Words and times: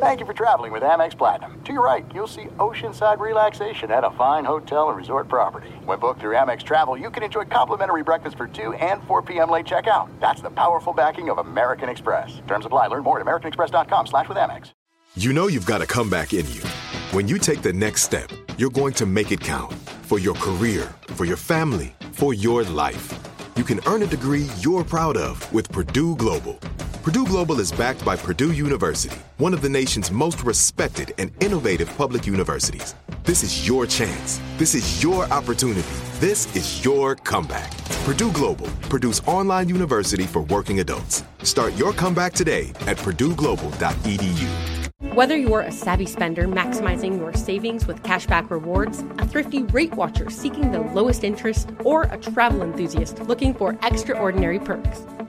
Thank 0.00 0.20
you 0.20 0.26
for 0.26 0.32
traveling 0.32 0.70
with 0.70 0.84
Amex 0.84 1.18
Platinum. 1.18 1.60
To 1.64 1.72
your 1.72 1.84
right, 1.84 2.06
you'll 2.14 2.28
see 2.28 2.44
oceanside 2.58 3.18
relaxation 3.18 3.90
at 3.90 4.04
a 4.04 4.12
fine 4.12 4.44
hotel 4.44 4.90
and 4.90 4.96
resort 4.96 5.26
property. 5.26 5.70
When 5.86 5.98
booked 5.98 6.20
through 6.20 6.36
Amex 6.36 6.62
Travel, 6.62 6.96
you 6.96 7.10
can 7.10 7.24
enjoy 7.24 7.46
complimentary 7.46 8.04
breakfast 8.04 8.36
for 8.36 8.46
2 8.46 8.74
and 8.74 9.02
4 9.08 9.22
p.m. 9.22 9.50
late 9.50 9.66
checkout. 9.66 10.08
That's 10.20 10.40
the 10.40 10.50
powerful 10.50 10.92
backing 10.92 11.30
of 11.30 11.38
American 11.38 11.88
Express. 11.88 12.40
Terms 12.46 12.64
apply. 12.64 12.86
Learn 12.86 13.02
more 13.02 13.18
at 13.18 13.26
americanexpress.com 13.26 14.06
slash 14.06 14.28
with 14.28 14.38
Amex. 14.38 14.70
You 15.16 15.32
know 15.32 15.48
you've 15.48 15.66
got 15.66 15.82
a 15.82 15.86
comeback 15.86 16.32
in 16.32 16.46
you. 16.52 16.62
When 17.10 17.26
you 17.26 17.36
take 17.36 17.62
the 17.62 17.72
next 17.72 18.02
step, 18.02 18.30
you're 18.56 18.70
going 18.70 18.94
to 18.94 19.04
make 19.04 19.32
it 19.32 19.40
count 19.40 19.72
for 20.02 20.20
your 20.20 20.36
career, 20.36 20.94
for 21.08 21.24
your 21.24 21.36
family, 21.36 21.92
for 22.12 22.32
your 22.32 22.62
life. 22.62 23.18
You 23.56 23.64
can 23.64 23.80
earn 23.86 24.04
a 24.04 24.06
degree 24.06 24.46
you're 24.60 24.84
proud 24.84 25.16
of 25.16 25.52
with 25.52 25.72
Purdue 25.72 26.14
Global. 26.14 26.60
Purdue 27.08 27.24
Global 27.24 27.58
is 27.58 27.72
backed 27.72 28.04
by 28.04 28.16
Purdue 28.16 28.52
University, 28.52 29.16
one 29.38 29.54
of 29.54 29.62
the 29.62 29.68
nation's 29.70 30.10
most 30.10 30.44
respected 30.44 31.14
and 31.16 31.32
innovative 31.42 31.88
public 31.96 32.26
universities. 32.26 32.94
This 33.24 33.42
is 33.42 33.66
your 33.66 33.86
chance. 33.86 34.38
This 34.58 34.74
is 34.74 35.02
your 35.02 35.24
opportunity. 35.32 35.88
This 36.20 36.54
is 36.54 36.84
your 36.84 37.14
comeback. 37.14 37.74
Purdue 38.04 38.30
Global, 38.32 38.66
Purdue's 38.90 39.20
online 39.20 39.70
university 39.70 40.24
for 40.24 40.42
working 40.42 40.80
adults. 40.80 41.24
Start 41.44 41.74
your 41.78 41.94
comeback 41.94 42.34
today 42.34 42.74
at 42.80 42.98
purdueglobal.edu. 42.98 45.14
Whether 45.14 45.38
you're 45.38 45.62
a 45.62 45.72
savvy 45.72 46.04
spender 46.04 46.46
maximizing 46.46 47.16
your 47.16 47.32
savings 47.32 47.86
with 47.86 48.02
cashback 48.02 48.50
rewards, 48.50 49.02
a 49.16 49.26
thrifty 49.26 49.62
rate 49.62 49.94
watcher 49.94 50.28
seeking 50.28 50.72
the 50.72 50.80
lowest 50.80 51.24
interest, 51.24 51.70
or 51.84 52.02
a 52.02 52.18
travel 52.18 52.62
enthusiast 52.62 53.18
looking 53.20 53.54
for 53.54 53.78
extraordinary 53.82 54.58
perks, 54.58 55.00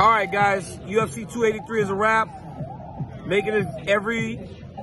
All 0.00 0.08
right, 0.08 0.32
guys. 0.32 0.78
UFC 0.86 1.30
283 1.30 1.82
is 1.82 1.90
a 1.90 1.94
wrap. 1.94 2.30
Making 3.26 3.52
it 3.52 3.66
every 3.86 4.38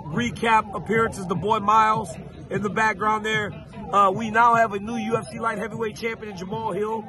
recap 0.10 0.76
appearance 0.76 1.18
is 1.18 1.26
the 1.26 1.34
boy 1.34 1.58
Miles 1.58 2.12
in 2.52 2.62
the 2.62 2.70
background 2.70 3.26
there. 3.26 3.52
Uh, 3.92 4.12
we 4.12 4.30
now 4.30 4.54
have 4.54 4.74
a 4.74 4.80
new 4.80 4.94
UFC 4.94 5.40
light 5.40 5.58
heavyweight 5.58 5.96
champion, 5.96 6.38
Jamahal 6.38 6.76
Hill. 6.76 7.04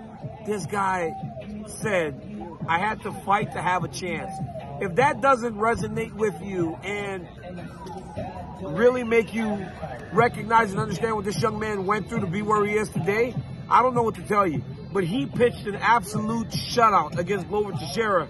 This 0.46 0.64
guy 0.64 1.12
said, 1.66 2.18
I 2.66 2.78
had 2.78 3.02
to 3.02 3.12
fight 3.12 3.52
to 3.52 3.60
have 3.60 3.84
a 3.84 3.88
chance. 3.88 4.32
If 4.80 4.94
that 4.94 5.20
doesn't 5.20 5.56
resonate 5.56 6.14
with 6.14 6.40
you 6.40 6.76
and 6.76 7.28
really 8.62 9.04
make 9.04 9.34
you 9.34 9.66
recognize 10.14 10.70
and 10.70 10.80
understand 10.80 11.14
what 11.14 11.26
this 11.26 11.42
young 11.42 11.58
man 11.58 11.84
went 11.84 12.08
through 12.08 12.20
to 12.20 12.26
be 12.26 12.40
where 12.40 12.64
he 12.64 12.72
is 12.72 12.88
today, 12.88 13.34
I 13.68 13.82
don't 13.82 13.94
know 13.94 14.02
what 14.02 14.14
to 14.14 14.22
tell 14.22 14.46
you. 14.46 14.64
But 14.92 15.04
he 15.04 15.26
pitched 15.26 15.66
an 15.66 15.76
absolute 15.76 16.48
shutout 16.48 17.18
against 17.18 17.48
Glover 17.48 17.72
Teixeira, 17.72 18.26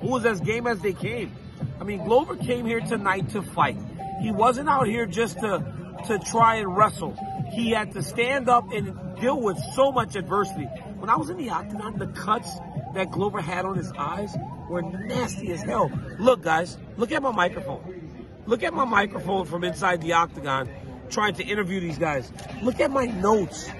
who 0.00 0.08
was 0.08 0.24
as 0.24 0.40
game 0.40 0.66
as 0.66 0.80
they 0.80 0.92
came. 0.92 1.34
I 1.80 1.84
mean, 1.84 2.04
Glover 2.04 2.36
came 2.36 2.64
here 2.64 2.80
tonight 2.80 3.30
to 3.30 3.42
fight. 3.42 3.78
He 4.20 4.30
wasn't 4.30 4.68
out 4.68 4.86
here 4.86 5.06
just 5.06 5.38
to, 5.40 5.64
to 6.06 6.18
try 6.18 6.56
and 6.56 6.76
wrestle. 6.76 7.16
He 7.52 7.70
had 7.70 7.92
to 7.92 8.02
stand 8.02 8.48
up 8.48 8.72
and 8.72 9.20
deal 9.20 9.40
with 9.40 9.58
so 9.74 9.90
much 9.90 10.16
adversity. 10.16 10.64
When 10.98 11.10
I 11.10 11.16
was 11.16 11.30
in 11.30 11.36
the 11.36 11.50
octagon, 11.50 11.98
the 11.98 12.08
cuts 12.08 12.50
that 12.94 13.10
Glover 13.10 13.40
had 13.40 13.64
on 13.64 13.76
his 13.76 13.90
eyes 13.92 14.36
were 14.68 14.82
nasty 14.82 15.52
as 15.52 15.62
hell. 15.62 15.90
Look, 16.18 16.42
guys, 16.42 16.76
look 16.96 17.12
at 17.12 17.22
my 17.22 17.32
microphone. 17.32 18.10
Look 18.46 18.62
at 18.62 18.72
my 18.72 18.84
microphone 18.84 19.44
from 19.46 19.64
inside 19.64 20.00
the 20.00 20.12
octagon 20.14 20.68
trying 21.10 21.34
to 21.34 21.44
interview 21.44 21.80
these 21.80 21.98
guys. 21.98 22.30
Look 22.62 22.80
at 22.80 22.90
my 22.90 23.06
notes. 23.06 23.70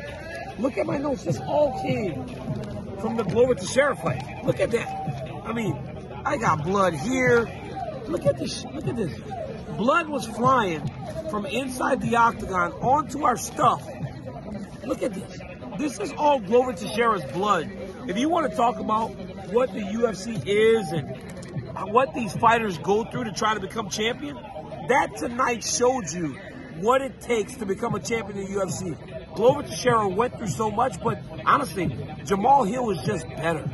Look 0.58 0.76
at 0.76 0.86
my 0.86 0.98
notes. 0.98 1.24
This 1.24 1.38
all 1.40 1.80
came 1.82 2.26
from 3.00 3.16
the 3.16 3.24
Glover 3.24 3.54
Teixeira 3.54 3.96
fight. 3.96 4.44
Look 4.44 4.60
at 4.60 4.70
that. 4.72 5.42
I 5.44 5.52
mean, 5.52 5.76
I 6.24 6.36
got 6.36 6.64
blood 6.64 6.94
here. 6.94 7.48
Look 8.06 8.26
at 8.26 8.38
this. 8.38 8.64
Look 8.74 8.86
at 8.86 8.96
this. 8.96 9.12
Blood 9.76 10.08
was 10.08 10.26
flying 10.26 10.90
from 11.30 11.46
inside 11.46 12.00
the 12.00 12.16
octagon 12.16 12.72
onto 12.72 13.24
our 13.24 13.36
stuff. 13.36 13.86
Look 14.84 15.02
at 15.02 15.14
this. 15.14 15.40
This 15.78 16.00
is 16.00 16.12
all 16.14 16.40
Glover 16.40 16.72
Teixeira's 16.72 17.24
blood. 17.32 17.70
If 18.08 18.18
you 18.18 18.28
want 18.28 18.50
to 18.50 18.56
talk 18.56 18.78
about 18.78 19.10
what 19.52 19.72
the 19.72 19.80
UFC 19.80 20.44
is 20.44 20.90
and 20.90 21.92
what 21.92 22.14
these 22.14 22.32
fighters 22.32 22.78
go 22.78 23.04
through 23.04 23.24
to 23.24 23.32
try 23.32 23.54
to 23.54 23.60
become 23.60 23.90
champion, 23.90 24.34
that 24.88 25.16
tonight 25.16 25.62
showed 25.62 26.10
you 26.10 26.36
what 26.80 27.02
it 27.02 27.20
takes 27.20 27.54
to 27.56 27.66
become 27.66 27.94
a 27.94 28.00
champion 28.00 28.38
in 28.38 28.52
the 28.52 28.60
UFC. 28.60 29.17
Glover 29.38 29.62
Teixeira 29.62 30.08
went 30.08 30.36
through 30.36 30.48
so 30.48 30.68
much, 30.68 31.00
but 31.00 31.22
honestly, 31.46 31.86
Jamahal 31.86 32.68
Hill 32.68 32.90
is 32.90 32.98
just 33.06 33.24
better. 33.28 33.64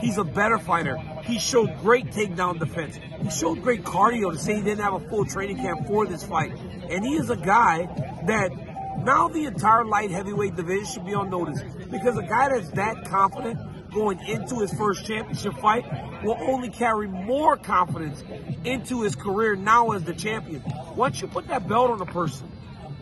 He's 0.00 0.16
a 0.16 0.22
better 0.22 0.58
fighter. 0.58 0.96
He 1.24 1.40
showed 1.40 1.76
great 1.80 2.12
takedown 2.12 2.60
defense. 2.60 3.00
He 3.20 3.28
showed 3.28 3.60
great 3.60 3.82
cardio 3.82 4.30
to 4.30 4.38
say 4.38 4.54
he 4.54 4.62
didn't 4.62 4.78
have 4.78 4.94
a 4.94 5.00
full 5.08 5.24
training 5.24 5.56
camp 5.56 5.88
for 5.88 6.06
this 6.06 6.22
fight. 6.22 6.52
And 6.88 7.04
he 7.04 7.16
is 7.16 7.30
a 7.30 7.36
guy 7.36 7.86
that 8.28 8.52
now 9.04 9.26
the 9.26 9.46
entire 9.46 9.84
light 9.84 10.12
heavyweight 10.12 10.54
division 10.54 10.86
should 10.86 11.06
be 11.06 11.14
on 11.14 11.30
notice 11.30 11.64
because 11.90 12.16
a 12.16 12.22
guy 12.22 12.50
that's 12.50 12.70
that 12.74 13.04
confident 13.06 13.58
going 13.90 14.20
into 14.20 14.60
his 14.60 14.72
first 14.74 15.04
championship 15.04 15.54
fight 15.54 15.84
will 16.22 16.38
only 16.42 16.70
carry 16.70 17.08
more 17.08 17.56
confidence 17.56 18.22
into 18.62 19.02
his 19.02 19.16
career 19.16 19.56
now 19.56 19.90
as 19.90 20.04
the 20.04 20.14
champion. 20.14 20.62
Once 20.94 21.20
you 21.20 21.26
put 21.26 21.48
that 21.48 21.66
belt 21.66 21.90
on 21.90 22.00
a 22.00 22.06
person, 22.06 22.48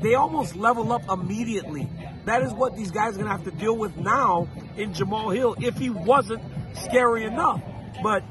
they 0.01 0.15
almost 0.15 0.57
level 0.57 0.93
up 0.93 1.09
immediately. 1.09 1.89
That 2.27 2.43
is 2.43 2.53
what 2.53 2.77
these 2.77 2.91
guys 2.91 3.15
are 3.15 3.19
going 3.19 3.27
to 3.27 3.33
have 3.33 3.45
to 3.45 3.53
deal 3.53 3.77
with 3.77 3.97
now 3.97 4.49
in 4.77 4.93
Jamahal 4.93 5.35
Hill 5.35 5.57
if 5.61 5.77
he 5.79 5.91
wasn't 5.91 6.43
scary 6.75 7.25
enough. 7.25 7.63
But 8.03 8.25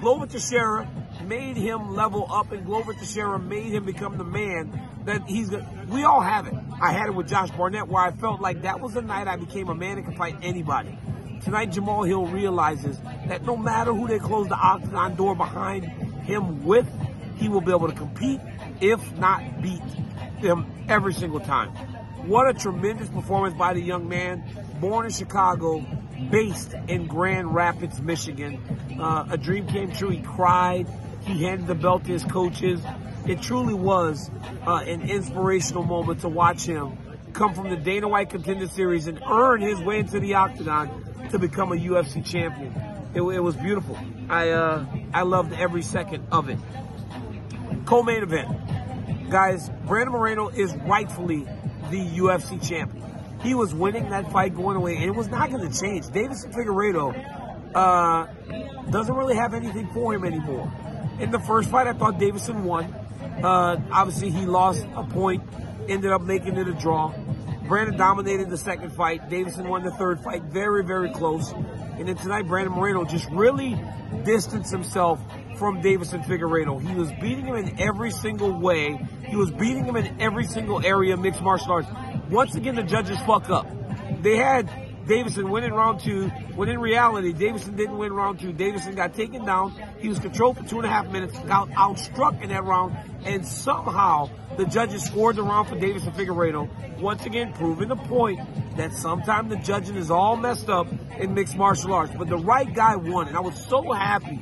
Glover 0.00 0.26
Teixeira 0.26 0.88
made 1.26 1.56
him 1.56 1.94
level 1.94 2.26
up, 2.30 2.52
and 2.52 2.64
Glover 2.64 2.94
Teixeira 2.94 3.40
made 3.40 3.72
him 3.72 3.84
become 3.84 4.18
the 4.18 4.24
man 4.24 4.80
that 5.04 5.28
he's. 5.28 5.50
We 5.88 6.04
all 6.04 6.20
have 6.20 6.46
it. 6.46 6.54
I 6.80 6.92
had 6.92 7.08
it 7.08 7.14
with 7.14 7.28
Josh 7.28 7.50
Barnett, 7.50 7.88
where 7.88 8.04
I 8.04 8.12
felt 8.12 8.40
like 8.40 8.62
that 8.62 8.80
was 8.80 8.94
the 8.94 9.02
night 9.02 9.26
I 9.26 9.34
became 9.34 9.68
a 9.68 9.74
man 9.74 9.96
that 9.96 10.04
could 10.04 10.16
fight 10.16 10.36
anybody. 10.42 10.96
Tonight, 11.42 11.72
Jamahal 11.72 12.06
Hill 12.06 12.26
realizes 12.26 12.98
that 13.26 13.44
no 13.44 13.56
matter 13.56 13.92
who 13.92 14.06
they 14.06 14.20
close 14.20 14.46
the 14.46 14.54
octagon 14.54 15.16
door 15.16 15.34
behind 15.34 15.86
him 16.22 16.64
with, 16.64 16.86
he 17.36 17.48
will 17.48 17.62
be 17.62 17.72
able 17.72 17.88
to 17.88 17.94
compete, 17.94 18.40
if 18.80 19.18
not 19.18 19.60
beat 19.60 19.82
them 20.40 20.66
every 20.88 21.14
single 21.14 21.40
time. 21.40 21.72
What 22.26 22.48
a 22.48 22.54
tremendous 22.54 23.08
performance 23.08 23.54
by 23.54 23.74
the 23.74 23.80
young 23.80 24.08
man, 24.08 24.44
born 24.80 25.06
in 25.06 25.12
Chicago, 25.12 25.84
based 26.30 26.74
in 26.88 27.06
Grand 27.06 27.54
Rapids, 27.54 28.00
Michigan. 28.00 28.60
Uh, 29.00 29.26
a 29.30 29.38
dream 29.38 29.66
came 29.66 29.90
true. 29.92 30.10
He 30.10 30.20
cried. 30.20 30.86
He 31.22 31.42
handed 31.44 31.66
the 31.66 31.74
belt 31.74 32.04
to 32.04 32.12
his 32.12 32.24
coaches. 32.24 32.80
It 33.26 33.42
truly 33.42 33.74
was 33.74 34.30
uh, 34.66 34.76
an 34.86 35.02
inspirational 35.02 35.82
moment 35.82 36.20
to 36.20 36.28
watch 36.28 36.64
him 36.64 36.96
come 37.32 37.54
from 37.54 37.70
the 37.70 37.76
Dana 37.76 38.08
White 38.08 38.30
Contender 38.30 38.66
Series 38.68 39.06
and 39.06 39.20
earn 39.26 39.60
his 39.60 39.80
way 39.80 40.00
into 40.00 40.20
the 40.20 40.34
octagon 40.34 41.28
to 41.30 41.38
become 41.38 41.72
a 41.72 41.76
UFC 41.76 42.24
champion. 42.24 42.74
It, 43.14 43.22
it 43.22 43.40
was 43.40 43.56
beautiful. 43.56 43.98
I 44.28 44.50
uh, 44.50 44.86
I 45.12 45.22
loved 45.22 45.52
every 45.52 45.82
second 45.82 46.26
of 46.30 46.48
it. 46.48 46.58
Co-main 47.86 48.22
event, 48.22 49.30
guys. 49.30 49.70
Brandon 49.86 50.12
Moreno 50.12 50.48
is 50.48 50.74
rightfully 50.76 51.46
the 51.90 51.98
UFC 51.98 52.66
champion. 52.66 53.06
He 53.42 53.54
was 53.54 53.74
winning 53.74 54.10
that 54.10 54.30
fight 54.30 54.54
going 54.54 54.76
away, 54.76 54.96
and 54.96 55.04
it 55.04 55.14
was 55.14 55.28
not 55.28 55.50
going 55.50 55.70
to 55.70 55.80
change. 55.80 56.06
Deiveson 56.06 56.52
Figueiredo 56.52 57.74
uh, 57.74 58.26
doesn't 58.90 59.14
really 59.14 59.36
have 59.36 59.54
anything 59.54 59.88
for 59.92 60.14
him 60.14 60.24
anymore. 60.24 60.70
In 61.20 61.30
the 61.30 61.38
first 61.40 61.70
fight, 61.70 61.86
I 61.86 61.92
thought 61.92 62.18
Deiveson 62.18 62.62
won. 62.62 62.84
Uh, 63.42 63.80
obviously, 63.90 64.30
he 64.30 64.44
lost 64.44 64.86
a 64.94 65.04
point, 65.04 65.42
ended 65.88 66.12
up 66.12 66.22
making 66.22 66.56
it 66.56 66.68
a 66.68 66.72
draw. 66.72 67.14
Brandon 67.66 67.96
dominated 67.96 68.50
the 68.50 68.58
second 68.58 68.90
fight. 68.90 69.30
Deiveson 69.30 69.68
won 69.68 69.84
the 69.84 69.92
third 69.92 70.20
fight, 70.20 70.42
very, 70.42 70.84
very 70.84 71.10
close. 71.12 71.52
And 71.52 72.08
then 72.08 72.16
tonight, 72.16 72.48
Brandon 72.48 72.74
Moreno 72.74 73.04
just 73.04 73.28
really 73.30 73.80
distanced 74.24 74.72
himself 74.72 75.20
from 75.60 75.82
Deiveson 75.82 76.24
Figueiredo. 76.24 76.80
He 76.80 76.94
was 76.94 77.12
beating 77.20 77.44
him 77.44 77.54
in 77.54 77.78
every 77.78 78.10
single 78.10 78.50
way. 78.50 78.98
He 79.26 79.36
was 79.36 79.50
beating 79.50 79.84
him 79.84 79.94
in 79.94 80.18
every 80.18 80.46
single 80.46 80.84
area 80.84 81.12
of 81.12 81.20
mixed 81.20 81.42
martial 81.42 81.72
arts. 81.72 81.88
Once 82.30 82.54
again, 82.54 82.76
the 82.76 82.82
judges 82.82 83.18
fuck 83.26 83.50
up. 83.50 83.66
They 84.22 84.38
had 84.38 84.70
Deiveson 85.04 85.50
win 85.50 85.64
in 85.64 85.74
round 85.74 86.00
two, 86.00 86.28
when 86.56 86.70
in 86.70 86.78
reality, 86.78 87.34
Deiveson 87.34 87.76
didn't 87.76 87.98
win 87.98 88.10
round 88.10 88.40
two. 88.40 88.54
Deiveson 88.54 88.96
got 88.96 89.12
taken 89.12 89.44
down. 89.44 89.74
He 89.98 90.08
was 90.08 90.18
controlled 90.18 90.56
for 90.56 90.64
two 90.64 90.78
and 90.78 90.86
a 90.86 90.88
half 90.88 91.08
minutes, 91.08 91.38
got 91.40 91.68
outstruck 91.72 92.40
in 92.42 92.48
that 92.48 92.64
round, 92.64 92.96
and 93.26 93.46
somehow 93.46 94.30
the 94.56 94.64
judges 94.64 95.04
scored 95.04 95.36
the 95.36 95.42
round 95.42 95.68
for 95.68 95.76
Deiveson 95.76 96.14
Figueiredo. 96.14 97.00
Once 97.00 97.26
again, 97.26 97.52
proving 97.52 97.88
the 97.88 97.96
point 97.96 98.40
that 98.78 98.94
sometimes 98.94 99.50
the 99.50 99.56
judging 99.56 99.96
is 99.96 100.10
all 100.10 100.36
messed 100.36 100.70
up 100.70 100.86
in 101.18 101.34
mixed 101.34 101.56
martial 101.56 101.92
arts. 101.92 102.12
But 102.16 102.30
the 102.30 102.38
right 102.38 102.72
guy 102.72 102.96
won, 102.96 103.28
and 103.28 103.36
I 103.36 103.40
was 103.40 103.62
so 103.66 103.92
happy 103.92 104.40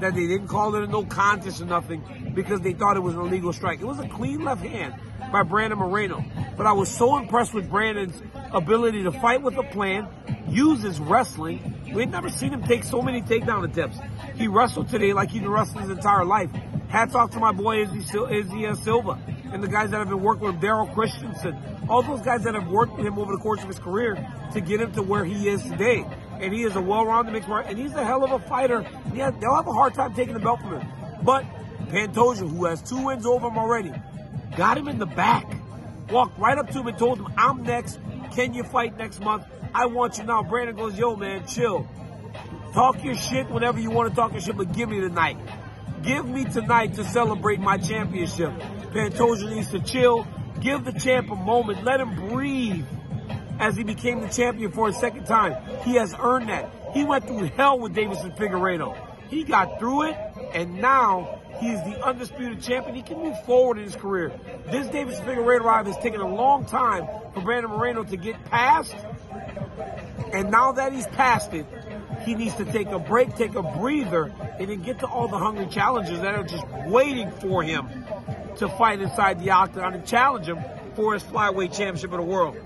that 0.00 0.14
they 0.14 0.26
didn't 0.26 0.48
call 0.48 0.74
it 0.74 0.82
a 0.82 0.86
no 0.86 1.04
contest 1.04 1.60
or 1.60 1.66
nothing 1.66 2.32
because 2.34 2.60
they 2.60 2.72
thought 2.72 2.96
it 2.96 3.00
was 3.00 3.14
an 3.14 3.20
illegal 3.20 3.52
strike. 3.52 3.80
It 3.80 3.86
was 3.86 3.98
a 3.98 4.08
clean 4.08 4.44
left 4.44 4.62
hand 4.62 4.94
by 5.32 5.42
Brandon 5.42 5.78
Moreno. 5.78 6.24
But 6.56 6.66
I 6.66 6.72
was 6.72 6.88
so 6.88 7.16
impressed 7.16 7.54
with 7.54 7.70
Brandon's 7.70 8.20
ability 8.52 9.04
to 9.04 9.12
fight 9.12 9.42
with 9.42 9.56
a 9.56 9.62
plan, 9.62 10.08
use 10.48 10.82
his 10.82 10.98
wrestling. 10.98 11.76
We've 11.94 12.08
never 12.08 12.28
seen 12.28 12.52
him 12.52 12.62
take 12.62 12.84
so 12.84 13.02
many 13.02 13.22
takedown 13.22 13.68
attempts. 13.68 13.98
He 14.36 14.48
wrestled 14.48 14.88
today 14.88 15.12
like 15.12 15.30
he's 15.30 15.42
been 15.42 15.50
wrestling 15.50 15.88
his 15.88 15.96
entire 15.96 16.24
life. 16.24 16.50
Hats 16.88 17.14
off 17.14 17.30
to 17.32 17.38
my 17.38 17.52
boy 17.52 17.82
Izzy, 17.82 18.00
Izzy 18.30 18.66
uh, 18.66 18.74
Silva 18.74 19.18
and 19.52 19.62
the 19.62 19.68
guys 19.68 19.90
that 19.90 19.98
have 19.98 20.08
been 20.08 20.22
working 20.22 20.46
with 20.46 20.60
Daryl 20.60 20.92
Christensen. 20.92 21.56
All 21.88 22.02
those 22.02 22.22
guys 22.22 22.44
that 22.44 22.54
have 22.54 22.68
worked 22.68 22.96
with 22.96 23.06
him 23.06 23.18
over 23.18 23.32
the 23.32 23.38
course 23.38 23.60
of 23.62 23.68
his 23.68 23.78
career 23.78 24.14
to 24.52 24.60
get 24.60 24.80
him 24.80 24.92
to 24.92 25.02
where 25.02 25.24
he 25.24 25.48
is 25.48 25.62
today. 25.62 26.06
And 26.40 26.54
he 26.54 26.62
is 26.62 26.74
a 26.74 26.80
well-rounded 26.80 27.32
mixed 27.32 27.48
martial, 27.48 27.70
and 27.70 27.78
he's 27.78 27.92
a 27.94 28.04
hell 28.04 28.24
of 28.24 28.32
a 28.32 28.38
fighter. 28.38 28.86
Yeah, 29.12 29.30
they'll 29.30 29.54
have 29.54 29.66
a 29.66 29.72
hard 29.72 29.94
time 29.94 30.14
taking 30.14 30.34
the 30.34 30.40
belt 30.40 30.60
from 30.60 30.80
him. 30.80 30.88
But 31.22 31.44
Pantoja, 31.88 32.48
who 32.48 32.64
has 32.64 32.80
two 32.82 33.04
wins 33.04 33.26
over 33.26 33.48
him 33.48 33.58
already, 33.58 33.92
got 34.56 34.78
him 34.78 34.88
in 34.88 34.98
the 34.98 35.06
back, 35.06 35.46
walked 36.10 36.38
right 36.38 36.56
up 36.56 36.70
to 36.70 36.80
him 36.80 36.86
and 36.86 36.98
told 36.98 37.18
him, 37.18 37.28
I'm 37.36 37.62
next. 37.62 37.98
Can 38.32 38.54
you 38.54 38.62
fight 38.62 38.96
next 38.96 39.20
month? 39.20 39.44
I 39.74 39.86
want 39.86 40.18
you 40.18 40.24
now. 40.24 40.42
Brandon 40.42 40.76
goes, 40.76 40.98
yo, 40.98 41.14
man, 41.16 41.46
chill. 41.46 41.86
Talk 42.72 43.04
your 43.04 43.16
shit 43.16 43.50
whenever 43.50 43.78
you 43.78 43.90
want 43.90 44.08
to 44.08 44.16
talk 44.16 44.32
your 44.32 44.40
shit, 44.40 44.56
but 44.56 44.72
give 44.72 44.88
me 44.88 45.00
the 45.00 45.08
night. 45.08 45.36
Give 46.02 46.26
me 46.26 46.44
tonight 46.44 46.94
to 46.94 47.04
celebrate 47.04 47.60
my 47.60 47.76
championship. 47.76 48.50
Pantoja 48.92 49.54
needs 49.54 49.70
to 49.72 49.80
chill. 49.80 50.26
Give 50.60 50.84
the 50.84 50.92
champ 50.92 51.30
a 51.30 51.36
moment. 51.36 51.84
Let 51.84 52.00
him 52.00 52.28
breathe 52.28 52.86
as 53.60 53.76
he 53.76 53.84
became 53.84 54.20
the 54.20 54.28
champion 54.28 54.72
for 54.72 54.88
a 54.88 54.92
second 54.92 55.26
time. 55.26 55.54
He 55.84 55.94
has 55.94 56.14
earned 56.18 56.48
that. 56.48 56.72
He 56.92 57.04
went 57.04 57.26
through 57.26 57.44
hell 57.56 57.78
with 57.78 57.94
Deiveson 57.94 58.36
Figueiredo. 58.36 58.96
He 59.28 59.44
got 59.44 59.78
through 59.78 60.08
it, 60.08 60.16
and 60.54 60.80
now 60.80 61.38
he 61.60 61.68
is 61.68 61.80
the 61.84 62.04
undisputed 62.04 62.62
champion. 62.62 62.96
He 62.96 63.02
can 63.02 63.18
move 63.18 63.40
forward 63.44 63.78
in 63.78 63.84
his 63.84 63.94
career. 63.94 64.32
This 64.70 64.88
Deiveson 64.88 65.24
Figueiredo 65.24 65.62
ride 65.62 65.86
has 65.86 65.98
taken 65.98 66.20
a 66.20 66.34
long 66.34 66.64
time 66.64 67.06
for 67.34 67.42
Brandon 67.42 67.70
Moreno 67.70 68.02
to 68.02 68.16
get 68.16 68.42
past, 68.46 68.96
and 70.32 70.50
now 70.50 70.72
that 70.72 70.92
he's 70.92 71.06
past 71.08 71.52
it, 71.52 71.66
he 72.24 72.34
needs 72.34 72.54
to 72.56 72.64
take 72.64 72.88
a 72.88 72.98
break, 72.98 73.36
take 73.36 73.54
a 73.54 73.62
breather, 73.62 74.32
and 74.58 74.68
then 74.68 74.82
get 74.82 74.98
to 75.00 75.06
all 75.06 75.28
the 75.28 75.38
hungry 75.38 75.66
challengers 75.66 76.20
that 76.20 76.34
are 76.34 76.44
just 76.44 76.66
waiting 76.86 77.30
for 77.30 77.62
him 77.62 77.88
to 78.56 78.68
fight 78.70 79.00
inside 79.00 79.40
the 79.40 79.50
octagon 79.50 79.94
and 79.94 80.06
challenge 80.06 80.46
him 80.46 80.58
for 80.94 81.14
his 81.14 81.22
flyweight 81.22 81.72
championship 81.74 82.12
of 82.12 82.18
the 82.18 82.22
world. 82.22 82.56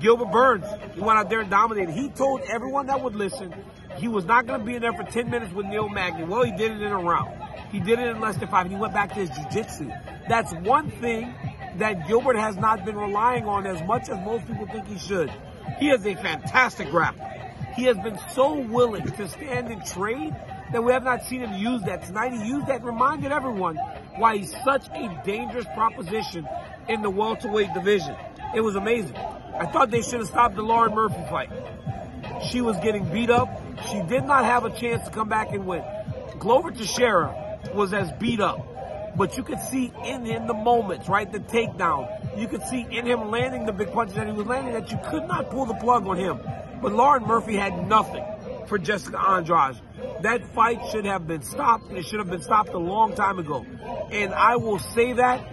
Gilbert 0.00 0.30
Burns, 0.32 0.66
he 0.94 1.00
went 1.00 1.18
out 1.18 1.28
there 1.28 1.40
and 1.40 1.50
dominated. 1.50 1.92
He 1.92 2.08
told 2.08 2.40
everyone 2.42 2.86
that 2.86 3.02
would 3.02 3.14
listen 3.14 3.54
he 3.98 4.08
was 4.08 4.24
not 4.24 4.46
going 4.46 4.60
to 4.60 4.66
be 4.66 4.76
in 4.76 4.82
there 4.82 4.92
for 4.92 5.02
10 5.02 5.28
minutes 5.30 5.52
with 5.52 5.66
Neil 5.66 5.88
Magny. 5.88 6.24
Well, 6.24 6.44
he 6.44 6.52
did 6.52 6.72
it 6.72 6.80
in 6.80 6.92
a 6.92 6.98
round. 6.98 7.34
He 7.72 7.80
did 7.80 7.98
it 7.98 8.06
in 8.06 8.20
less 8.20 8.36
than 8.36 8.48
five, 8.48 8.66
and 8.66 8.74
he 8.74 8.80
went 8.80 8.94
back 8.94 9.10
to 9.10 9.16
his 9.16 9.30
jiu-jitsu. 9.30 9.90
That's 10.28 10.52
one 10.54 10.90
thing 10.90 11.34
that 11.76 12.06
Gilbert 12.06 12.36
has 12.36 12.56
not 12.56 12.84
been 12.84 12.96
relying 12.96 13.46
on 13.46 13.66
as 13.66 13.82
much 13.86 14.08
as 14.08 14.24
most 14.24 14.46
people 14.46 14.66
think 14.66 14.86
he 14.86 14.98
should. 14.98 15.32
He 15.78 15.90
is 15.90 16.06
a 16.06 16.14
fantastic 16.14 16.88
grappler. 16.88 17.74
He 17.74 17.84
has 17.84 17.96
been 17.98 18.18
so 18.34 18.54
willing 18.54 19.04
to 19.04 19.28
stand 19.28 19.68
and 19.68 19.84
trade 19.84 20.34
that 20.72 20.82
we 20.82 20.92
have 20.92 21.04
not 21.04 21.24
seen 21.24 21.40
him 21.40 21.54
use 21.54 21.82
that 21.82 22.04
tonight. 22.04 22.32
He 22.32 22.46
used 22.46 22.66
that, 22.66 22.82
reminded 22.82 23.32
everyone 23.32 23.76
why 24.16 24.38
he's 24.38 24.54
such 24.64 24.86
a 24.88 25.22
dangerous 25.24 25.66
proposition 25.74 26.46
in 26.88 27.02
the 27.02 27.10
welterweight 27.10 27.72
division. 27.74 28.16
It 28.54 28.60
was 28.60 28.76
amazing. 28.76 29.16
I 29.58 29.66
thought 29.66 29.90
they 29.90 30.02
should 30.02 30.20
have 30.20 30.28
stopped 30.28 30.54
the 30.54 30.62
Lauren 30.62 30.94
Murphy 30.94 31.22
fight. 31.28 31.50
She 32.50 32.60
was 32.60 32.76
getting 32.78 33.04
beat 33.10 33.30
up. 33.30 33.48
She 33.90 34.00
did 34.02 34.24
not 34.24 34.44
have 34.44 34.64
a 34.64 34.70
chance 34.70 35.04
to 35.04 35.10
come 35.10 35.28
back 35.28 35.52
and 35.52 35.66
win. 35.66 35.84
Glover 36.38 36.70
Teixeira 36.70 37.58
was 37.74 37.92
as 37.92 38.12
beat 38.12 38.40
up, 38.40 39.16
but 39.16 39.36
you 39.36 39.42
could 39.42 39.60
see 39.60 39.92
in 40.04 40.24
him 40.24 40.46
the 40.46 40.54
moments, 40.54 41.08
right? 41.08 41.30
The 41.30 41.40
takedown. 41.40 42.38
You 42.38 42.46
could 42.46 42.62
see 42.62 42.86
in 42.88 43.04
him 43.04 43.30
landing 43.30 43.66
the 43.66 43.72
big 43.72 43.92
punches 43.92 44.14
that 44.14 44.26
he 44.26 44.32
was 44.32 44.46
landing 44.46 44.74
that 44.74 44.92
you 44.92 44.98
could 45.10 45.26
not 45.26 45.50
pull 45.50 45.66
the 45.66 45.74
plug 45.74 46.06
on 46.06 46.16
him. 46.16 46.40
But 46.80 46.92
Lauren 46.92 47.24
Murphy 47.24 47.56
had 47.56 47.88
nothing 47.88 48.24
for 48.68 48.78
Jessica 48.78 49.18
Andrade. 49.18 49.80
That 50.22 50.44
fight 50.54 50.80
should 50.90 51.04
have 51.04 51.26
been 51.26 51.42
stopped, 51.42 51.90
it 51.90 52.06
should 52.06 52.20
have 52.20 52.30
been 52.30 52.42
stopped 52.42 52.70
a 52.70 52.78
long 52.78 53.14
time 53.14 53.38
ago. 53.38 53.66
And 54.12 54.32
I 54.32 54.56
will 54.56 54.78
say 54.78 55.14
that. 55.14 55.44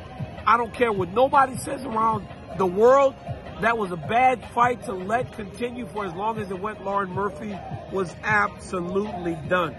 I 0.48 0.57
don't 0.57 0.74
care 0.74 0.92
what 0.92 1.10
nobody 1.10 1.57
says 1.57 1.84
around 1.86 2.28
the 2.60 2.68
world. 2.68 3.16
That 3.62 3.78
was 3.78 3.92
a 3.92 3.98
bad 3.98 4.44
fight 4.52 4.84
to 4.86 4.94
let 4.94 5.31
continue 5.34 5.86
for 5.88 6.06
as 6.06 6.13
long 6.13 6.40
as 6.40 6.52
it 6.52 6.60
went. 6.60 6.84
Lauren 6.84 7.10
Murphy 7.10 7.57
was 7.92 8.13
absolutely 8.24 9.38
done. 9.48 9.75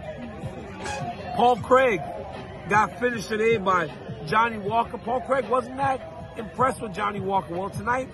Paul 1.36 1.56
Craig 1.56 2.00
got 2.70 2.98
finished 2.98 3.28
today 3.28 3.58
by 3.58 3.90
Johnny 4.26 4.56
Walker. 4.56 4.96
Paul 4.96 5.20
Craig 5.20 5.48
wasn't 5.48 5.76
that 5.76 6.34
impressed 6.38 6.80
with 6.80 6.94
Johnny 6.94 7.20
Walker. 7.20 7.54
Well, 7.54 7.70
tonight 7.70 8.08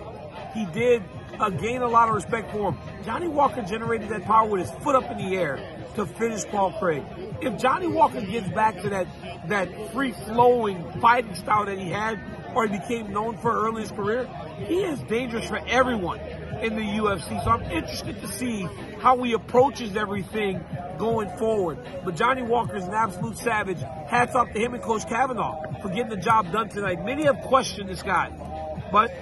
he 0.53 0.67
did 0.67 1.03
uh, 1.39 1.51
gain 1.51 1.83
a 1.83 1.89
lot 1.89 2.09
of 2.09 2.15
respect 2.17 2.51
for 2.51 2.73
him. 2.73 2.79
Johnny 3.05 3.29
Walker 3.29 3.63
generated 3.63 4.09
that 4.09 4.25
power 4.25 4.49
with 4.49 4.63
his 4.63 4.71
foot 4.83 4.97
up 4.97 5.11
in 5.11 5.19
the 5.19 5.37
air 5.37 5.61
to 5.95 6.07
finish 6.07 6.45
Paul 6.47 6.73
Craig. 6.73 7.05
If 7.41 7.61
Johnny 7.61 7.87
Walker 7.87 8.21
gets 8.21 8.49
back 8.49 8.81
to 8.83 8.91
that 8.91 9.07
that 9.49 9.93
free 9.93 10.13
flowing 10.13 11.01
fighting 11.01 11.35
style 11.35 11.67
that 11.67 11.79
he 11.79 11.89
had, 11.89 12.21
or 12.55 12.67
he 12.67 12.79
became 12.79 13.13
known 13.13 13.37
for 13.39 13.53
early 13.53 13.83
in 13.83 13.89
his 13.89 13.93
career, 13.93 14.29
he 14.67 14.83
is 14.83 15.01
dangerous 15.01 15.47
for 15.47 15.59
everyone 15.67 16.19
in 16.63 16.77
the 16.77 16.83
UFC. 16.83 17.43
So 17.45 17.51
I'm 17.51 17.63
interested 17.65 18.21
to 18.21 18.29
see 18.29 18.69
how 19.01 19.21
he 19.23 19.33
approaches 19.33 19.97
everything 19.97 20.65
going 20.99 21.29
forward. 21.37 21.79
But 22.05 22.17
Johnny 22.17 22.43
Walker 22.43 22.77
is 22.77 22.85
an 22.85 22.95
absolute 22.95 23.37
savage. 23.39 23.81
Hats 24.07 24.35
off 24.35 24.53
to 24.53 24.59
him 24.59 24.75
and 24.75 24.83
Coach 24.83 25.09
Kavanagh 25.09 25.81
for 25.83 25.89
getting 25.89 26.11
the 26.11 26.17
job 26.17 26.53
done 26.53 26.69
tonight. 26.69 27.05
Many 27.05 27.25
have 27.25 27.41
questioned 27.43 27.89
this 27.89 28.03
guy, 28.03 28.31
but 28.93 29.13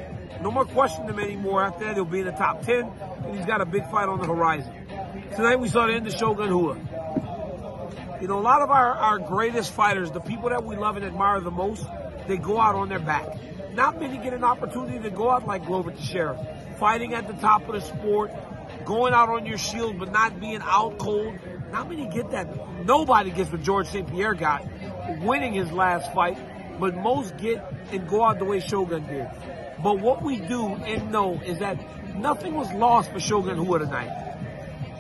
no 0.43 0.51
more 0.51 0.65
questioning 0.65 1.09
him 1.09 1.19
anymore. 1.19 1.63
After 1.63 1.85
that, 1.85 1.95
he'll 1.95 2.05
be 2.05 2.21
in 2.21 2.27
the 2.27 2.33
top 2.33 2.63
10, 2.63 2.81
and 3.25 3.37
he's 3.37 3.47
got 3.47 3.61
a 3.61 3.67
big 3.67 3.89
fight 3.91 4.09
on 4.09 4.21
the 4.21 4.27
horizon. 4.27 4.73
Tonight, 5.37 5.57
we 5.57 5.69
saw 5.69 5.87
the 5.87 5.95
end 5.95 6.07
of 6.07 6.15
Shogun 6.15 6.51
Rua. 6.51 6.77
You 8.21 8.29
know, 8.29 8.39
a 8.39 8.41
lot 8.41 8.61
of 8.61 8.71
our, 8.71 8.95
our 8.95 9.19
greatest 9.19 9.73
fighters, 9.73 10.11
the 10.11 10.21
people 10.21 10.51
that 10.51 10.65
we 10.65 10.77
love 10.77 10.97
and 10.97 11.05
admire 11.07 11.41
the 11.41 11.51
most, 11.51 11.87
they 12.31 12.37
go 12.37 12.61
out 12.61 12.77
on 12.77 12.89
their 12.89 13.01
back. 13.01 13.27
Not 13.75 14.01
many 14.01 14.17
get 14.17 14.33
an 14.33 14.45
opportunity 14.45 15.01
to 15.01 15.11
go 15.11 15.31
out 15.31 15.47
like 15.47 15.67
Glover 15.67 15.91
Teixeira, 15.91 16.39
fighting 16.79 17.13
at 17.13 17.27
the 17.27 17.35
top 17.35 17.69
of 17.69 17.75
the 17.75 17.81
sport, 17.81 18.31
going 18.85 19.13
out 19.13 19.29
on 19.29 19.47
your 19.47 19.59
shield 19.59 19.99
but 19.99 20.13
not 20.13 20.39
being 20.41 20.61
out 20.63 20.99
cold. 20.99 21.35
Not 21.73 21.89
many 21.89 22.07
get 22.07 22.31
that. 22.31 22.47
Nobody 22.85 23.31
gets 23.31 23.51
what 23.51 23.63
George 23.63 23.89
St. 23.89 24.09
Pierre 24.09 24.35
got, 24.35 24.65
winning 25.23 25.53
his 25.53 25.73
last 25.73 26.13
fight, 26.15 26.39
but 26.79 26.97
most 26.97 27.37
get 27.37 27.65
and 27.93 28.09
go 28.09 28.25
out 28.25 28.39
the 28.39 28.45
way 28.45 28.61
Shogun 28.61 29.07
did. 29.07 29.29
But 29.83 29.99
what 29.99 30.23
we 30.23 30.37
do 30.37 30.67
and 30.67 31.11
know 31.11 31.41
is 31.45 31.59
that 31.59 31.79
nothing 32.17 32.55
was 32.55 32.73
lost 32.73 33.11
for 33.11 33.19
Shogun 33.19 33.59
Rua 33.59 33.81
tonight. 33.81 34.30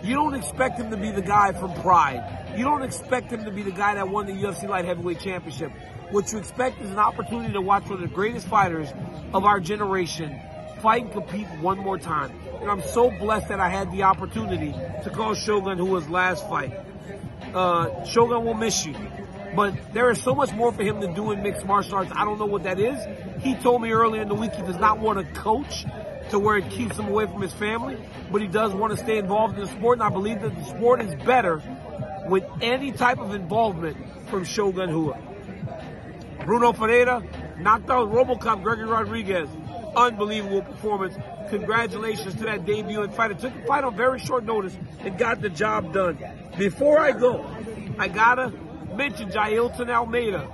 You 0.03 0.15
don't 0.15 0.35
expect 0.35 0.79
him 0.79 0.91
to 0.91 0.97
be 0.97 1.11
the 1.11 1.23
guy 1.23 1.53
from 1.53 1.75
Pride. 1.83 2.55
You 2.57 2.65
don't 2.65 2.83
expect 2.83 3.31
him 3.31 3.45
to 3.45 3.51
be 3.51 3.63
the 3.63 3.71
guy 3.71 3.95
that 3.95 4.09
won 4.09 4.27
the 4.27 4.33
UFC 4.33 4.69
Light 4.69 4.85
Heavyweight 4.85 5.21
Championship. 5.21 5.71
What 6.11 6.33
you 6.33 6.39
expect 6.39 6.81
is 6.81 6.91
an 6.91 6.99
opportunity 6.99 7.53
to 7.53 7.61
watch 7.61 7.85
one 7.85 7.95
of 7.95 8.01
the 8.01 8.09
greatest 8.09 8.47
fighters 8.49 8.89
of 9.35 9.45
our 9.45 9.61
generation 9.61 10.41
fight 10.81 11.03
and 11.03 11.13
compete 11.13 11.47
one 11.61 11.79
more 11.79 11.99
time. 11.99 12.33
And 12.61 12.71
I'm 12.71 12.83
so 12.83 13.11
blessed 13.11 13.49
that 13.49 13.61
I 13.61 13.69
had 13.69 13.93
the 13.93 14.05
opportunity 14.05 14.73
to 15.05 15.11
call 15.11 15.35
Shogun 15.35 15.79
who 15.79 15.87
was 15.87 16.09
last 16.09 16.49
fight. 16.49 16.73
Uh, 17.55 18.05
Shogun 18.05 18.45
will 18.45 18.55
miss 18.55 18.87
you. 18.87 18.95
But 19.55 19.93
there 19.93 20.11
is 20.11 20.23
so 20.23 20.35
much 20.35 20.53
more 20.53 20.73
for 20.73 20.83
him 20.83 21.01
to 21.01 21.13
do 21.13 21.33
in 21.33 21.43
mixed 21.43 21.67
martial 21.67 21.97
arts. 21.97 22.13
I 22.15 22.25
don't 22.25 22.39
know 22.39 22.47
what 22.47 22.63
that 22.63 22.79
is. 22.79 22.99
He 23.43 23.55
told 23.57 23.83
me 23.83 23.91
earlier 23.91 24.23
in 24.23 24.29
the 24.29 24.35
week 24.35 24.55
he 24.55 24.63
does 24.63 24.79
not 24.79 25.01
want 25.01 25.19
to 25.19 25.41
coach 25.41 25.85
to 26.31 26.39
where 26.39 26.57
it 26.57 26.71
keeps 26.71 26.97
him 26.99 27.07
away 27.07 27.27
from 27.27 27.41
his 27.43 27.53
family, 27.53 27.97
but 28.31 28.41
he 28.41 28.49
does 28.49 28.73
want 28.73 28.93
to 28.93 28.97
stay 28.97 29.19
involved 29.19 29.55
in 29.55 29.61
the 29.61 29.69
sport. 29.69 29.99
And 29.99 30.03
I 30.03 30.09
believe 30.09 30.41
that 30.43 30.55
the 30.55 30.65
sport 30.65 31.03
is 31.03 31.15
better 31.25 31.63
with 32.29 32.45
any 32.61 32.93
type 32.93 33.19
of 33.19 33.35
involvement 33.35 33.97
from 34.29 34.45
Shogun 34.45 34.93
Rua. 34.93 35.19
Bruno 36.45 36.73
Ferreira 36.73 37.23
knocked 37.59 37.91
out 37.91 38.11
Robocop 38.11 38.63
Gregory 38.63 38.87
Rodrigues. 38.87 39.49
Unbelievable 39.95 40.63
performance. 40.63 41.17
Congratulations 41.51 42.35
to 42.37 42.45
that 42.45 42.65
debut 42.65 43.03
and 43.03 43.13
fighter. 43.13 43.35
Took 43.35 43.53
the 43.55 43.67
fight 43.67 43.85
on 43.85 43.97
very 43.97 44.21
short 44.21 44.45
notice 44.45 44.77
and 45.01 45.19
got 45.19 45.41
the 45.41 45.49
job 45.49 45.93
done. 45.93 46.19
Before 46.57 46.99
I 47.01 47.11
go, 47.13 47.45
I 47.99 48.09
gotta 48.09 48.53
mention 48.95 49.31
Jailton 49.31 49.91
Almeida. 49.91 50.49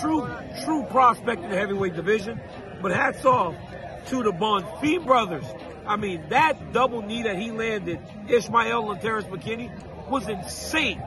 True, 0.00 0.26
true 0.64 0.84
prospect 0.90 1.42
in 1.42 1.50
the 1.50 1.56
heavyweight 1.56 1.94
division. 1.94 2.40
But 2.80 2.92
hats 2.92 3.24
off 3.24 3.54
to 4.06 4.22
the 4.22 4.32
Bonfim 4.32 5.04
brothers 5.06 5.44
I 5.86 5.96
mean, 5.96 6.24
that 6.30 6.72
double 6.72 7.02
knee 7.02 7.22
that 7.24 7.36
he 7.36 7.50
landed, 7.50 8.00
Ismael 8.28 8.90
and 8.90 9.00
Terrance 9.00 9.26
McKinney, 9.26 9.70
was 10.08 10.28
insane. 10.28 10.98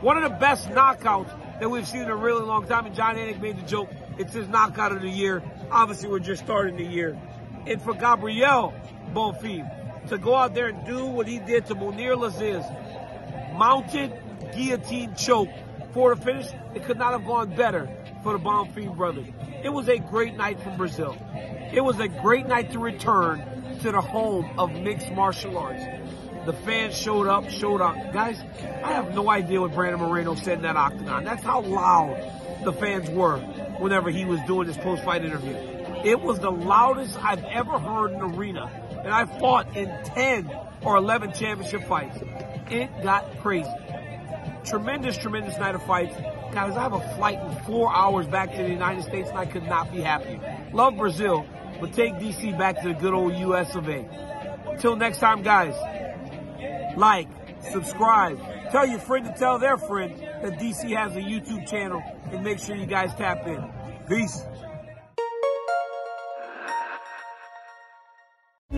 One 0.00 0.16
of 0.16 0.30
the 0.30 0.36
best 0.36 0.68
knockouts 0.68 1.60
that 1.60 1.70
we've 1.70 1.86
seen 1.86 2.02
in 2.02 2.10
a 2.10 2.16
really 2.16 2.44
long 2.44 2.66
time. 2.66 2.86
And 2.86 2.94
Jon 2.94 3.16
Anik 3.16 3.40
made 3.40 3.58
the 3.58 3.66
joke, 3.66 3.90
it's 4.18 4.34
his 4.34 4.48
knockout 4.48 4.92
of 4.92 5.02
the 5.02 5.08
year. 5.08 5.42
Obviously, 5.70 6.08
we're 6.08 6.18
just 6.18 6.44
starting 6.44 6.76
the 6.76 6.84
year. 6.84 7.18
And 7.66 7.80
for 7.80 7.94
Gabriel 7.94 8.74
Bonfim 9.12 10.08
to 10.08 10.18
go 10.18 10.34
out 10.34 10.54
there 10.54 10.68
and 10.68 10.86
do 10.86 11.06
what 11.06 11.26
he 11.26 11.38
did 11.38 11.66
to 11.66 11.74
Mounir 11.74 12.16
Lazzez, 12.16 13.56
mounted 13.56 14.12
guillotine 14.54 15.14
choke 15.16 15.48
for 15.92 16.14
the 16.14 16.20
finish, 16.20 16.46
it 16.74 16.84
could 16.84 16.98
not 16.98 17.12
have 17.12 17.24
gone 17.24 17.54
better 17.56 17.88
for 18.22 18.32
the 18.32 18.38
Bonfim 18.38 18.96
brothers. 18.96 19.26
It 19.64 19.70
was 19.70 19.88
a 19.88 19.98
great 19.98 20.36
night 20.36 20.60
from 20.60 20.76
Brazil. 20.76 21.16
It 21.72 21.82
was 21.82 21.98
a 22.00 22.08
great 22.08 22.46
night 22.46 22.72
to 22.72 22.78
return 22.78 23.78
to 23.82 23.92
the 23.92 24.00
home 24.00 24.58
of 24.58 24.72
mixed 24.72 25.10
martial 25.12 25.58
arts. 25.58 25.82
The 26.46 26.52
fans 26.52 26.96
showed 26.96 27.26
up, 27.26 27.50
showed 27.50 27.80
up. 27.80 28.12
Guys, 28.12 28.40
I 28.84 28.92
have 28.92 29.14
no 29.14 29.28
idea 29.28 29.60
what 29.60 29.74
Brandon 29.74 30.00
Moreno 30.00 30.36
said 30.36 30.58
in 30.58 30.62
that 30.62 30.76
octagon. 30.76 31.24
That's 31.24 31.42
how 31.42 31.60
loud 31.62 32.62
the 32.64 32.72
fans 32.72 33.10
were 33.10 33.38
whenever 33.78 34.10
he 34.10 34.24
was 34.24 34.40
doing 34.46 34.68
his 34.68 34.76
post-fight 34.76 35.24
interview. 35.24 35.54
It 36.04 36.20
was 36.20 36.38
the 36.38 36.50
loudest 36.50 37.18
I've 37.22 37.42
ever 37.44 37.78
heard 37.78 38.12
in 38.12 38.20
an 38.20 38.34
arena. 38.36 38.70
And 38.90 39.08
I 39.08 39.24
fought 39.24 39.76
in 39.76 39.88
10 40.04 40.50
or 40.82 40.96
11 40.96 41.32
championship 41.32 41.86
fights. 41.88 42.18
It 42.70 43.02
got 43.02 43.38
crazy. 43.40 43.70
Tremendous, 44.64 45.16
tremendous 45.16 45.58
night 45.58 45.74
of 45.74 45.82
fights. 45.84 46.14
Guys, 46.52 46.76
I 46.76 46.82
have 46.82 46.92
a 46.92 47.16
flight 47.16 47.38
in 47.40 47.64
four 47.64 47.94
hours 47.94 48.26
back 48.26 48.50
to 48.52 48.62
the 48.62 48.68
United 48.68 49.02
States 49.02 49.28
and 49.28 49.38
I 49.38 49.46
could 49.46 49.64
not 49.64 49.92
be 49.92 50.00
happier. 50.00 50.40
Love 50.72 50.96
Brazil, 50.96 51.44
but 51.80 51.92
take 51.92 52.14
DC 52.14 52.56
back 52.58 52.80
to 52.82 52.88
the 52.88 52.94
good 52.94 53.12
old 53.12 53.34
US 53.34 53.74
of 53.74 53.88
A. 53.88 54.08
Until 54.70 54.96
next 54.96 55.18
time, 55.18 55.42
guys, 55.42 55.74
like, 56.96 57.28
subscribe, 57.70 58.38
tell 58.70 58.86
your 58.86 59.00
friend 59.00 59.26
to 59.26 59.32
tell 59.38 59.58
their 59.58 59.76
friend 59.76 60.18
that 60.42 60.58
DC 60.58 60.94
has 60.96 61.14
a 61.16 61.20
YouTube 61.20 61.68
channel, 61.68 62.02
and 62.30 62.42
make 62.42 62.58
sure 62.58 62.76
you 62.76 62.86
guys 62.86 63.14
tap 63.14 63.46
in. 63.46 63.64
Peace. 64.08 64.42